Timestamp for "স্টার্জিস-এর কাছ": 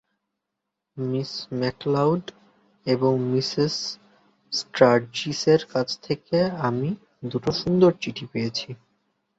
4.53-5.87